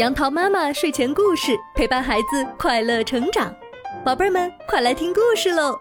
[0.00, 3.54] 杨桃妈妈睡前故事陪伴孩子快乐成长，
[4.02, 5.78] 宝贝儿们快来听故事喽！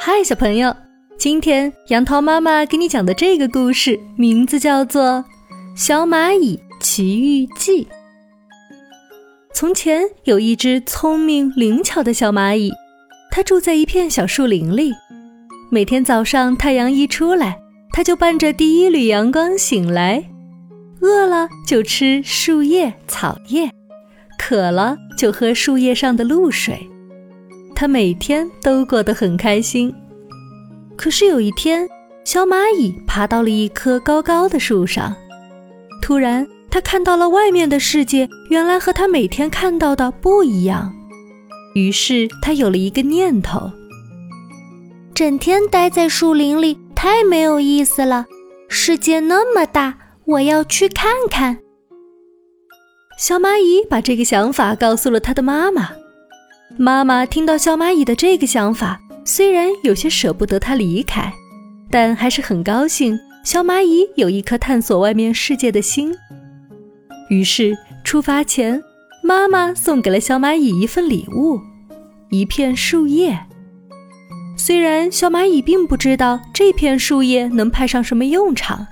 [0.00, 0.72] 嗨，小朋友，
[1.18, 5.02] 今天杨桃妈妈给你讲的这个故事名字叫做
[5.74, 7.84] 《小蚂蚁奇遇记》。
[9.52, 12.70] 从前有一只聪明灵巧的小蚂蚁，
[13.32, 14.92] 它住在一片小树林里，
[15.68, 17.58] 每天早上太阳一出来。
[17.96, 20.22] 他就伴着第一缕阳光醒来，
[21.00, 23.70] 饿了就吃树叶、草叶，
[24.38, 26.86] 渴了就喝树叶上的露水。
[27.74, 29.90] 他每天都过得很开心。
[30.94, 31.88] 可是有一天，
[32.22, 35.16] 小蚂蚁爬到了一棵高高的树上，
[36.02, 40.92] 突然，他看到了外面的世界，原来和他每天看到的不一样。
[41.74, 43.72] 于是，他有了一个念头：
[45.14, 46.76] 整天待在树林里。
[46.96, 48.24] 太没有意思了，
[48.70, 51.58] 世界那么大，我要去看看。
[53.18, 55.90] 小蚂蚁把这个想法告诉了他的妈妈。
[56.78, 61.30] 妈妈听到小蚂蚁的这个想法，虽然有些舍不得它离开，
[61.90, 66.14] 但还是很高兴小蚂蚁有一颗探索外面世界的心。
[67.28, 68.82] 于是出发前，
[69.22, 71.60] 妈妈送给了小蚂蚁一份礼物——
[72.30, 73.38] 一片树叶。
[74.66, 78.84] 虽然小蚂蚁并不知道这片树叶能派上什么用场，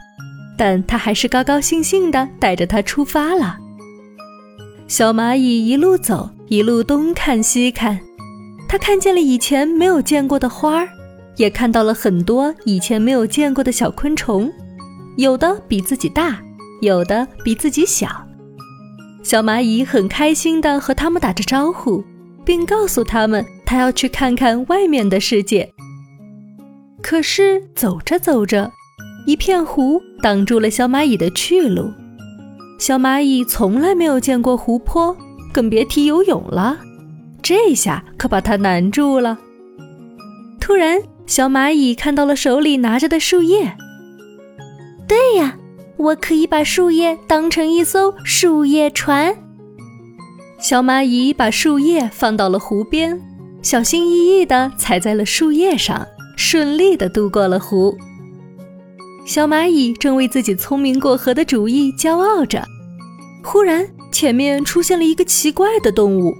[0.57, 3.59] 但它还是高高兴兴地带着它出发了。
[4.87, 7.99] 小蚂蚁一路走，一路东看西看，
[8.69, 10.89] 它看见了以前没有见过的花儿，
[11.39, 14.49] 也看到了很多以前没有见过的小昆虫，
[15.17, 16.41] 有的比自己大，
[16.83, 18.07] 有的比自己小。
[19.25, 22.05] 小蚂蚁很开心地和它们打着招呼，
[22.45, 23.45] 并告诉它们。
[23.67, 25.73] 他要去看看外面的世界，
[27.03, 28.71] 可是走着走着，
[29.27, 31.91] 一片湖挡住了小蚂蚁的去路。
[32.79, 35.17] 小蚂蚁从来没有见过湖泊，
[35.53, 36.79] 更别提游泳了，
[37.43, 39.39] 这下可把它难住了。
[40.61, 43.75] 突然，小蚂蚁看到了手里拿着的树叶。
[45.07, 45.57] 对呀，
[45.97, 49.37] 我可以把树叶当成一艘树叶船。
[50.59, 53.21] 小蚂蚁把树叶放到了湖边。
[53.65, 57.97] 小心翼翼地踩在了树叶上，顺利地渡过了湖。
[59.25, 62.63] 小蚂蚁正为自己聪明过河的主意骄傲着，
[63.43, 66.35] 忽然前面出现了一个奇怪的动物，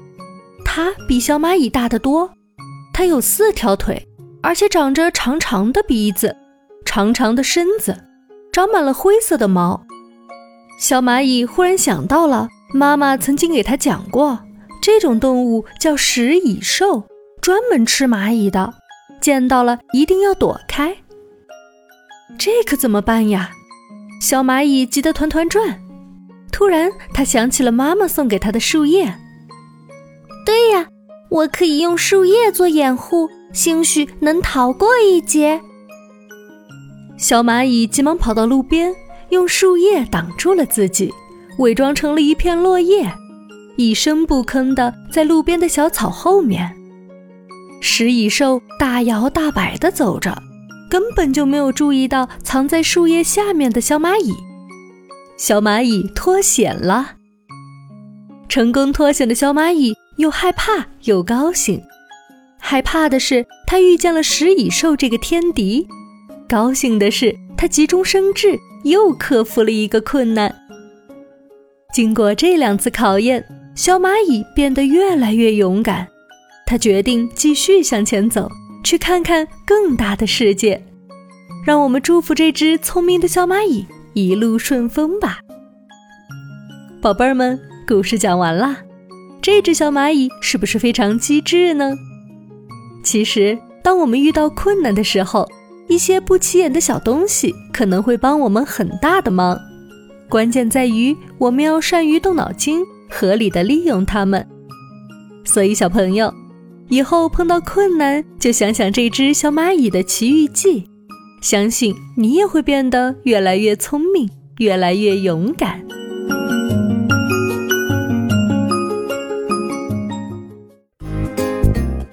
[0.67, 2.31] 它比小蚂蚁大得多。
[2.93, 4.07] 它有四条腿，
[4.43, 6.37] 而且长着长长的鼻子、
[6.85, 7.97] 长长的身子，
[8.53, 9.83] 长满了灰色的毛。
[10.79, 14.41] 小蚂蚁忽然想到了妈妈曾经给它讲过，
[14.83, 17.05] 这种动物叫食蚁兽。
[17.45, 18.73] 专门吃蚂蚁的，
[19.21, 20.97] 见到了一定要躲开。
[22.39, 23.51] 这可怎么办呀？
[24.19, 25.79] 小蚂蚁急得团团转。
[26.51, 29.15] 突然，它想起了妈妈送给它的树叶。
[30.47, 30.87] 对呀，
[31.29, 35.61] 我可以用树叶做掩护，兴许能逃过一劫。
[37.19, 38.91] 小蚂蚁急忙跑到路边，
[39.29, 41.13] 用树叶挡住了自己，
[41.59, 43.07] 伪装成了一片落叶，
[43.77, 46.75] 一声不吭地在路边的小草后面。
[47.87, 50.43] 食蚁兽大摇大摆地走着，
[50.89, 54.33] 根本就没有注意到藏在树叶下面的小蚂蚁。
[55.37, 57.17] 小蚂蚁脱险了，
[58.49, 61.79] 成功脱险的小蚂蚁又害怕又高兴。
[62.59, 65.87] 害怕的是它遇见了食蚁兽这个天敌，
[66.49, 70.53] 高兴的是它急中生智，又克服了一个困难。
[71.95, 73.45] 经过这两次考验，
[73.77, 76.09] 小蚂蚁变得越来越勇敢。
[76.75, 78.51] 他决定继续向前走，
[78.83, 80.85] 去看看更大的世界。
[81.65, 85.39] 让我们祝福这只聪明的小蚂蚁一路顺风吧。
[87.01, 88.79] 宝贝儿们，故事讲完啦。
[89.41, 91.95] 这只小蚂蚁是不是非常机智呢？
[93.05, 95.49] 其实，当我们遇到困难的时候，
[95.87, 99.57] 一些不起眼的小东西可能会帮我们很大的忙。
[100.29, 104.45] 关键在于我们要善于动脑筋，合理的利用它们。
[105.45, 106.35] 所以，小朋友。
[106.89, 110.85] 以后碰到困难，就想想这只小蚂蚁的奇遇记，
[111.41, 114.29] 相信你也会变得越来越聪明，
[114.59, 115.83] 越来越勇敢。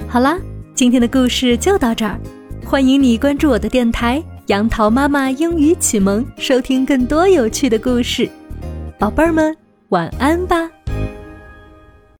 [0.07, 0.37] 好啦，
[0.73, 2.19] 今天的故事就到这儿，
[2.65, 8.29] 欢迎你关注我的电台“杨桃妈妈英语启蒙”，收听更多有趣的故事。
[8.97, 9.55] 宝贝儿们，
[9.89, 10.69] 晚安吧。